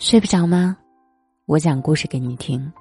[0.00, 0.78] 睡不着吗？
[1.44, 2.72] 我讲故事给你听。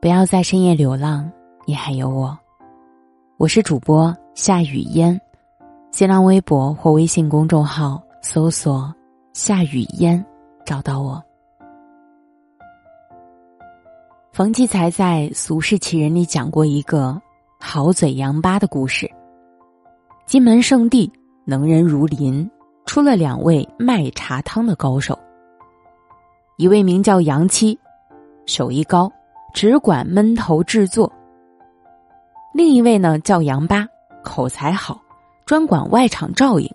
[0.00, 1.30] 不要在深夜流浪，
[1.64, 2.36] 你还有我。
[3.36, 5.16] 我是主播夏雨嫣，
[5.92, 8.92] 新浪微博或微信公众号搜索
[9.32, 10.26] “夏雨嫣”，
[10.66, 11.22] 找到我。
[14.32, 17.16] 冯骥才在《俗世奇人》里讲过一个
[17.60, 19.08] 好嘴杨八的故事。
[20.26, 21.08] 金门圣地
[21.44, 22.50] 能人如林，
[22.86, 25.16] 出了两位卖茶汤的高手。
[26.56, 27.76] 一位名叫杨七，
[28.46, 29.10] 手艺高，
[29.52, 31.10] 只管闷头制作；
[32.54, 33.84] 另一位呢叫杨八，
[34.22, 35.02] 口才好，
[35.44, 36.70] 专管外场照应。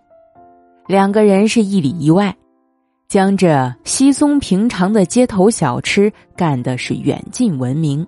[0.85, 2.35] 两个人是一里一外，
[3.07, 8.05] 将这稀松平常的街头小吃干的是远近闻名。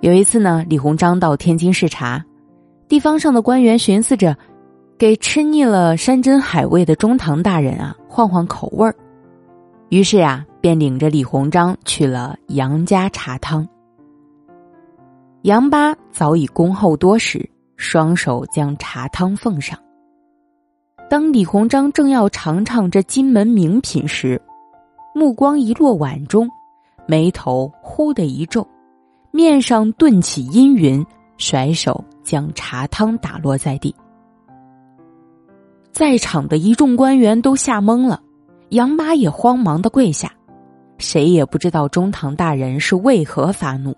[0.00, 2.20] 有一次呢，李鸿章到天津视察，
[2.88, 4.36] 地方上的官员寻思着，
[4.98, 8.92] 给吃腻了山珍海味的中堂大人啊换换口味儿。
[9.92, 13.68] 于是呀，便领着李鸿章去了杨家茶汤。
[15.42, 19.78] 杨八早已恭候多时，双手将茶汤奉上。
[21.10, 24.40] 当李鸿章正要尝尝这金门名品时，
[25.14, 26.48] 目光一落碗中，
[27.06, 28.66] 眉头忽的一皱，
[29.30, 31.04] 面上顿起阴云，
[31.36, 33.94] 甩手将茶汤打落在地。
[35.92, 38.22] 在场的一众官员都吓懵了。
[38.72, 40.32] 杨八也慌忙的跪下，
[40.96, 43.94] 谁也不知道中堂大人是为何发怒。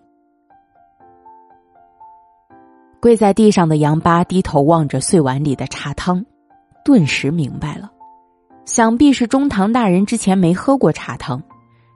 [3.01, 6.25] 跪在地上的杨八低头望着碎碗里的茶汤，
[6.85, 7.89] 顿时明白了，
[8.65, 11.41] 想必是中堂大人之前没喝过茶汤，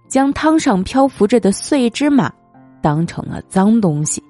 [0.08, 2.32] 将汤上漂浮着的碎芝麻
[2.80, 4.22] 当成了脏东西。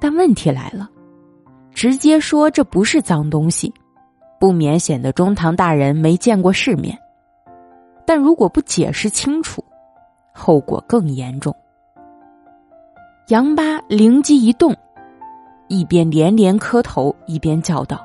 [0.00, 0.88] 但问题来了，
[1.74, 3.70] 直接说这不是脏东西，
[4.40, 6.98] 不免显得中堂大人没见过世面。
[8.10, 9.64] 但如果不解释清楚，
[10.34, 11.54] 后果更严重。
[13.28, 14.74] 杨八灵机一动，
[15.68, 18.04] 一边连连磕头，一边叫道：“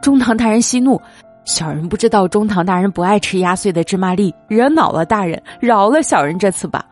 [0.00, 1.00] 中堂大人息怒，
[1.44, 6.86] 小人不知道中堂大人不爱吃压碎的芝麻粒，惹恼了大人，饶了小人这次吧。”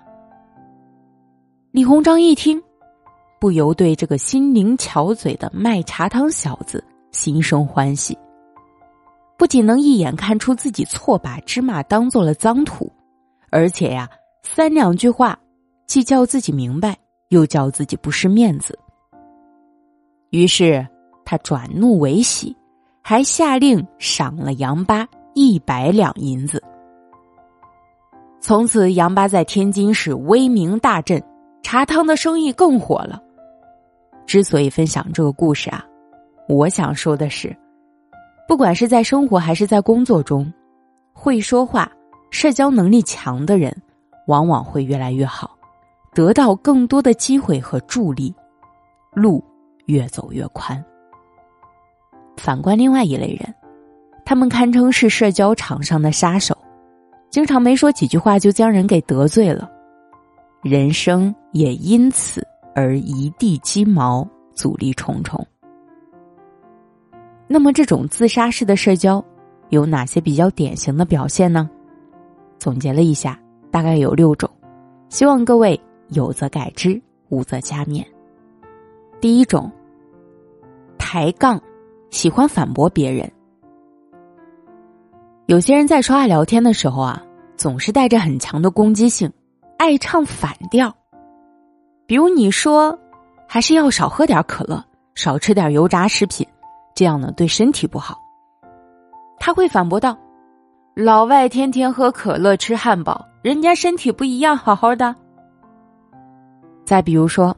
[1.70, 2.60] 李鸿章一听，
[3.38, 8.18] 不由对这个心灵巧嘴的卖茶汤小子心生欢喜。
[9.40, 12.92] 不仅能一眼看出自己错把芝麻当做了脏土，
[13.48, 14.06] 而且呀，
[14.42, 15.38] 三两句话
[15.86, 16.94] 既叫自己明白，
[17.30, 18.78] 又叫自己不失面子。
[20.28, 20.86] 于是
[21.24, 22.54] 他转怒为喜，
[23.00, 26.62] 还下令赏了杨八一百两银子。
[28.42, 31.18] 从此，杨八在天津市威名大振，
[31.62, 33.18] 茶汤的生意更火了。
[34.26, 35.82] 之所以分享这个故事啊，
[36.46, 37.56] 我想说的是。
[38.50, 40.52] 不管是在生活还是在工作中，
[41.12, 41.88] 会说话、
[42.32, 43.72] 社交能力强的人，
[44.26, 45.56] 往往会越来越好，
[46.12, 48.34] 得到更多的机会和助力，
[49.12, 49.40] 路
[49.86, 50.84] 越走越宽。
[52.36, 53.54] 反观另外一类人，
[54.24, 56.58] 他们堪称是社交场上的杀手，
[57.30, 59.70] 经常没说几句话就将人给得罪了，
[60.60, 62.44] 人生也因此
[62.74, 65.46] 而一地鸡毛，阻力重重。
[67.52, 69.22] 那么，这种自杀式的社交
[69.70, 71.68] 有哪些比较典型的表现呢？
[72.60, 73.36] 总结了一下，
[73.72, 74.48] 大概有六种，
[75.08, 75.78] 希望各位
[76.10, 78.06] 有则改之，无则加勉。
[79.20, 79.68] 第一种，
[80.96, 81.60] 抬杠，
[82.10, 83.28] 喜欢反驳别人。
[85.46, 87.20] 有些人在说话聊天的时候啊，
[87.56, 89.28] 总是带着很强的攻击性，
[89.76, 90.94] 爱唱反调。
[92.06, 92.96] 比如你说，
[93.48, 94.84] 还是要少喝点可乐，
[95.16, 96.46] 少吃点油炸食品。
[97.00, 98.20] 这样呢，对身体不好。
[99.38, 100.14] 他会反驳道
[100.94, 105.16] ：“老外天天喝可乐、吃汉堡，人家身体不一样，好好的。”
[106.84, 107.56] 再比如说，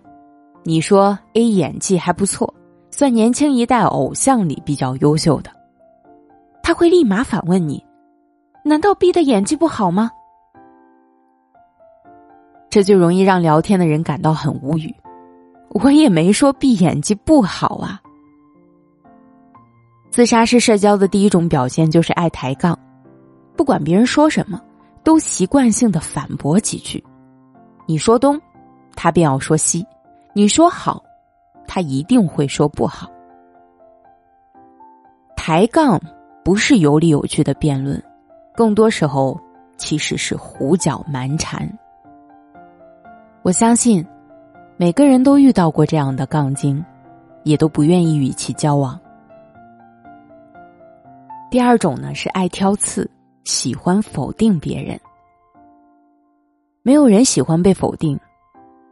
[0.62, 2.54] 你说 A 演技还不错，
[2.92, 5.50] 算年轻一代偶像里比较优秀的，
[6.62, 7.84] 他会立马反问你
[8.64, 10.08] ：“难道 B 的演技不好吗？”
[12.70, 14.94] 这就容易让聊天的人感到很无语。
[15.70, 18.00] 我也没说 B 演技不好啊。
[20.12, 22.78] 自杀式社交的第一种表现就是爱抬杠，
[23.56, 24.60] 不管别人说什么，
[25.02, 27.02] 都习惯性的反驳几句。
[27.86, 28.38] 你说东，
[28.94, 29.82] 他便要说西；
[30.34, 31.02] 你说好，
[31.66, 33.10] 他一定会说不好。
[35.34, 35.98] 抬杠
[36.44, 38.00] 不是有理有据的辩论，
[38.54, 39.40] 更多时候
[39.78, 41.66] 其实是胡搅蛮缠。
[43.40, 44.06] 我相信，
[44.76, 46.84] 每个人都遇到过这样的杠精，
[47.44, 49.00] 也都不愿意与其交往。
[51.52, 53.06] 第二种呢是爱挑刺，
[53.44, 54.98] 喜欢否定别人。
[56.82, 58.18] 没有人喜欢被否定，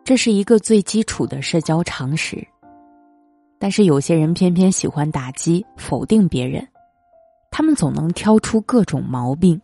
[0.05, 2.47] 这是一个最基础的社交常识。
[3.59, 6.63] 但是有些人偏偏喜欢打击、否定别人，
[7.51, 9.59] 他们总能挑出各种毛病。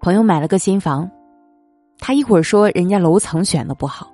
[0.00, 1.10] 朋友买了个新房，
[1.98, 4.08] 他一会儿说人家楼层选的不好，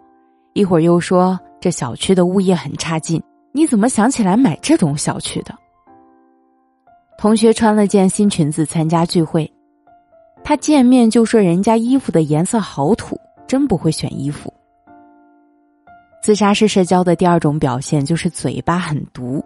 [0.54, 3.22] 一会儿又说这小区的物业很差劲。
[3.52, 5.54] 你怎么想起来买这种小区的？
[7.18, 9.52] 同学穿了件新裙子参加聚会，
[10.44, 14.54] 他见面就说人家衣服的颜色好土，真不会选衣服。
[16.22, 19.44] 自杀式社交的第二种表现就是嘴巴很毒，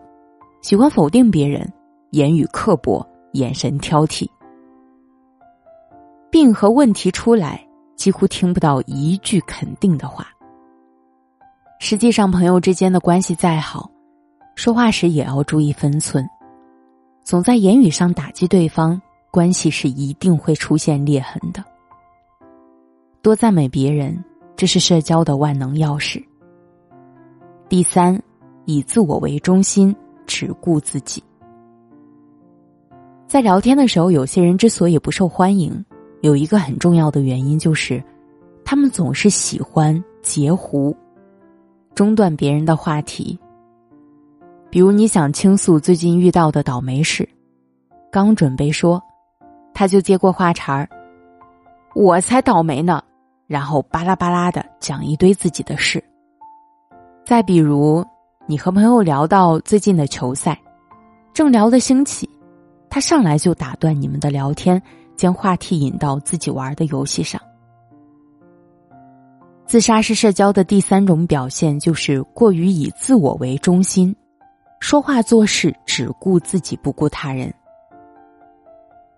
[0.60, 1.66] 喜欢否定别人，
[2.10, 3.02] 言语刻薄，
[3.32, 4.28] 眼神挑剔。
[6.30, 7.66] 病和问题出来，
[7.96, 10.28] 几乎听不到一句肯定的话。
[11.80, 13.90] 实际上，朋友之间的关系再好，
[14.56, 16.22] 说话时也要注意分寸。
[17.24, 21.64] 总在言语上打击对方，关系是一定会出现裂痕的。
[23.22, 24.22] 多赞美别人，
[24.56, 26.22] 这是社交的万能钥匙。
[27.68, 28.20] 第三，
[28.64, 29.94] 以自我为中心，
[30.26, 31.22] 只顾自己。
[33.28, 35.84] 在聊天的时候，有些人之所以不受欢迎，
[36.20, 38.02] 有一个很重要的原因就是，
[38.64, 40.94] 他们总是喜欢截胡，
[41.94, 43.38] 中断别人的话题。
[44.72, 47.28] 比如你想倾诉最近遇到的倒霉事，
[48.10, 49.02] 刚准备说，
[49.74, 50.88] 他就接过话茬儿
[51.94, 53.02] ：“我才倒霉呢！”
[53.46, 56.02] 然后巴拉巴拉的讲一堆自己的事。
[57.22, 58.02] 再比如，
[58.46, 60.58] 你和朋友聊到最近的球赛，
[61.34, 62.26] 正聊得兴起，
[62.88, 64.82] 他上来就打断你们的聊天，
[65.18, 67.38] 将话题引到自己玩的游戏上。
[69.66, 74.16] 自杀式社交的第三种表现就是过于以自我为中心。
[74.82, 77.54] 说话做事只顾自己不顾他人，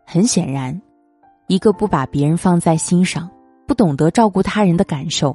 [0.05, 0.79] 很显然，
[1.47, 3.31] 一个不把别人放在心上、
[3.67, 5.35] 不懂得照顾他人的感受、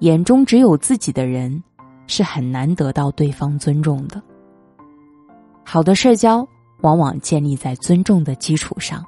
[0.00, 1.62] 眼中只有自己的人，
[2.08, 4.20] 是很难得到对方尊重的。
[5.64, 6.44] 好的社交
[6.80, 9.06] 往往建立在尊重的基础上。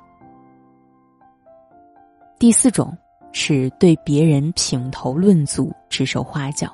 [2.38, 2.96] 第四种
[3.32, 6.72] 是对别人品头论足、指手画脚。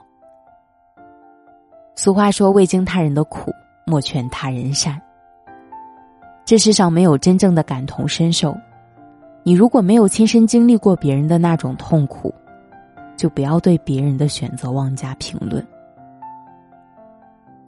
[1.97, 3.51] 俗话说：“未经他人的苦。”
[3.89, 5.01] 莫劝他人善。
[6.45, 8.57] 这世上没有真正的感同身受，
[9.43, 12.33] 你如果没有亲身经历过别人的那种痛苦，
[13.17, 15.67] 就不要对别人的选择妄加评论。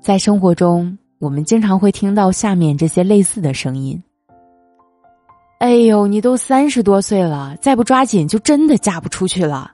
[0.00, 4.02] 在生活中，我们经常会听到下面这些类似的声音
[5.60, 9.70] ：“哎呦，你都三十多岁了，再不抓紧就真的嫁不出去了，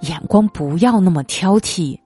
[0.00, 1.98] 眼光不要那么挑剔。”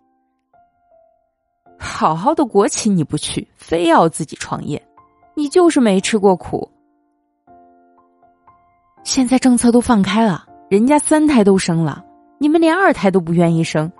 [1.83, 4.81] 好好的国企你不去，非要自己创业，
[5.35, 6.71] 你就是没吃过苦。
[9.03, 12.05] 现在政策都放开了，人家三胎都生了，
[12.39, 13.91] 你们连二胎都不愿意生。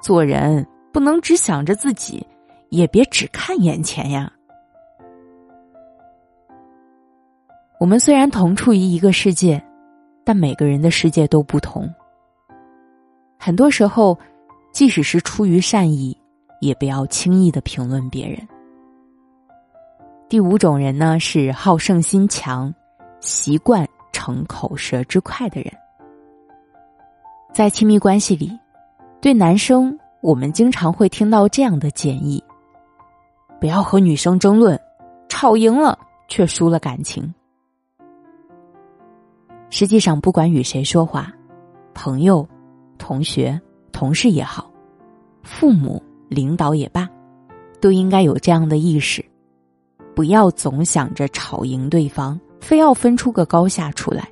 [0.00, 2.24] 做人不能只想着自己，
[2.70, 4.32] 也别只看眼前呀。
[7.80, 9.62] 我们虽然同处于一个世界，
[10.24, 11.92] 但每个人的世界都不同。
[13.38, 14.16] 很多时候，
[14.72, 16.16] 即使是出于善意。
[16.60, 18.38] 也不要轻易的评论别人。
[20.28, 22.74] 第五种人呢是好胜心强、
[23.20, 25.72] 习惯逞口舌之快的人。
[27.52, 28.50] 在亲密关系里，
[29.20, 32.42] 对男生我们经常会听到这样的建议：
[33.60, 34.80] 不要和女生争论，
[35.28, 37.32] 吵赢了却输了感情。
[39.70, 41.32] 实际上，不管与谁说话，
[41.94, 42.48] 朋友、
[42.98, 43.60] 同学、
[43.92, 44.68] 同事也好，
[45.42, 46.02] 父母。
[46.28, 47.08] 领导也罢，
[47.80, 49.24] 都应该有这样的意识，
[50.14, 54.28] 不要总想着吵赢对方，非要分出个高下出来。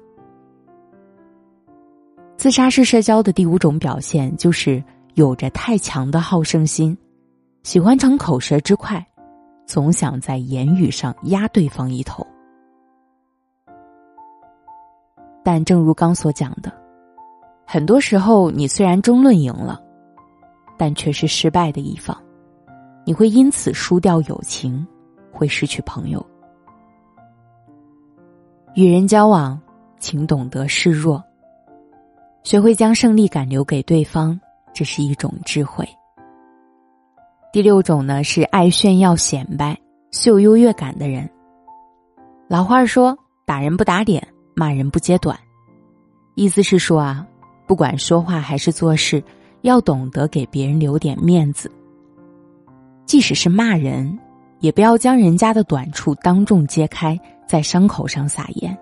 [2.37, 4.83] 自杀式社交的第五种表现就是
[5.15, 6.97] 有着太强的好胜心，
[7.63, 9.05] 喜欢逞口舌之快，
[9.67, 12.27] 总想在言语上压对方一头。
[15.45, 16.73] 但正如刚所讲的，
[17.67, 19.82] 很多时候你虽然争论赢了。
[20.77, 22.17] 但却是失败的一方，
[23.05, 24.87] 你会因此输掉友情，
[25.31, 26.25] 会失去朋友。
[28.75, 29.61] 与人交往，
[29.99, 31.23] 请懂得示弱，
[32.43, 34.41] 学会将胜利感留给对方，
[34.73, 35.87] 这是一种智慧。
[37.53, 39.79] 第六种呢，是爱炫耀显摆、
[40.11, 41.29] 秀优越感的人。
[42.49, 45.39] 老话说：“打人不打脸，骂人不揭短。”
[46.35, 47.27] 意思是说啊，
[47.67, 49.23] 不管说话还是做事。
[49.63, 51.71] 要懂得给别人留点面子，
[53.07, 54.19] 即使是骂人，
[54.61, 58.77] 也不要将人家的短处当众揭开，在伤口上撒盐。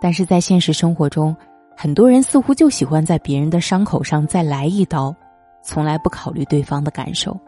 [0.00, 1.34] 但是在现实生活中，
[1.74, 5.14] 很多人似乎就喜欢在别人的伤口上再来一刀，
[5.62, 7.38] 从来不考虑对方的感受。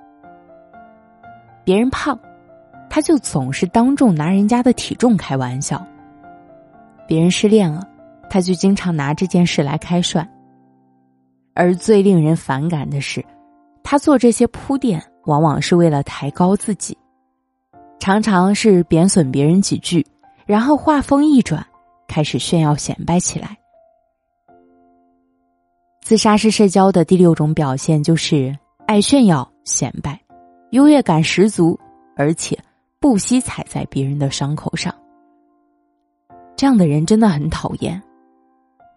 [1.65, 2.19] 别人胖，
[2.89, 5.79] 他就总是当众拿人家的体重开玩笑；
[7.07, 7.87] 别人失恋了，
[8.31, 10.27] 他就经常拿这件事来开涮。
[11.59, 13.23] 而最令人反感的是，
[13.83, 16.97] 他做这些铺垫，往往是为了抬高自己，
[17.99, 20.07] 常常是贬损别人几句，
[20.47, 21.67] 然后话锋一转。
[22.07, 23.59] 开始炫耀显摆起来。
[26.01, 30.19] 自杀式社交的第六种表现就是爱炫耀显摆，
[30.71, 31.79] 优越感十足，
[32.17, 32.59] 而且
[32.99, 34.95] 不惜踩在别人的伤口上。
[36.57, 38.01] 这样的人真的很讨厌。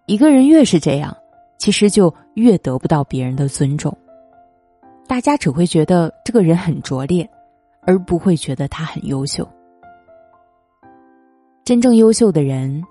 [0.05, 1.15] 一个人越是这样，
[1.61, 3.95] 其实就越得不到别人的尊重。
[5.05, 7.29] 大家只会觉得这个人很拙劣，
[7.83, 9.47] 而不会觉得他很优秀。
[11.63, 12.83] 真正优秀的人。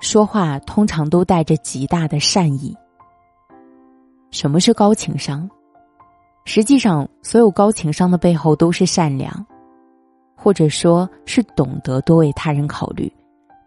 [0.00, 2.72] 说话通常都带着极大的善意。
[4.30, 5.50] 什么是高情商？
[6.44, 9.44] 实际上，所有高情商的背后都是善良，
[10.36, 13.12] 或者说是懂得多为他人考虑，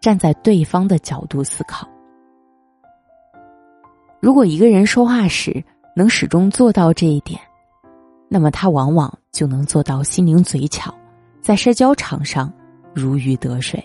[0.00, 1.86] 站在对方的角度思考。
[4.22, 5.62] 如果一个人说话时
[5.96, 7.40] 能始终做到这一点，
[8.28, 10.94] 那么他往往就能做到心灵嘴巧，
[11.40, 12.50] 在社交场上
[12.94, 13.82] 如鱼得水。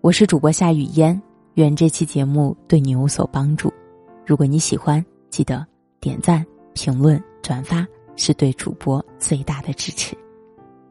[0.00, 1.20] 我是主播夏雨嫣，
[1.56, 3.70] 愿这期节目对你有所帮助。
[4.24, 5.66] 如果你喜欢，记得
[6.00, 7.86] 点赞、评论、转发，
[8.16, 10.16] 是对主播最大的支持。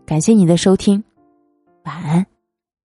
[0.06, 1.04] 感谢你的收听，
[1.86, 2.35] 晚安。